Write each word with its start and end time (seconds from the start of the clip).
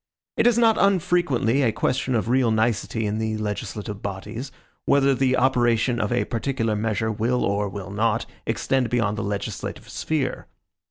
It 0.35 0.47
is 0.47 0.57
not 0.57 0.79
unfrequently 0.79 1.61
a 1.61 1.71
question 1.71 2.15
of 2.15 2.27
real 2.27 2.49
nicety 2.49 3.05
in 3.05 3.19
legislative 3.37 4.01
bodies, 4.01 4.51
whether 4.85 5.13
the 5.13 5.37
operation 5.37 6.01
of 6.01 6.11
a 6.11 6.25
particular 6.25 6.75
measure 6.75 7.11
will, 7.11 7.45
or 7.45 7.69
will 7.69 7.91
not, 7.91 8.25
extend 8.47 8.89
beyond 8.89 9.15
the 9.15 9.21
legislative 9.23 9.87
sphere. 9.89 10.47